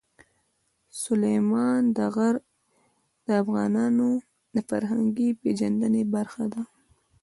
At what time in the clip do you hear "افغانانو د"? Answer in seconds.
3.43-4.57